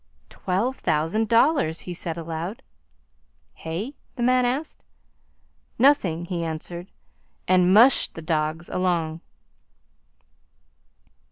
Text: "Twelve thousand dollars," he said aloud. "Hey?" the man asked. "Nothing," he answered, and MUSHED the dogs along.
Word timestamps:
"Twelve 0.31 0.77
thousand 0.77 1.27
dollars," 1.29 1.81
he 1.81 1.93
said 1.93 2.17
aloud. 2.17 2.63
"Hey?" 3.53 3.93
the 4.15 4.23
man 4.23 4.45
asked. 4.45 4.83
"Nothing," 5.77 6.25
he 6.25 6.43
answered, 6.43 6.87
and 7.47 7.71
MUSHED 7.71 8.15
the 8.15 8.23
dogs 8.23 8.67
along. 8.67 9.21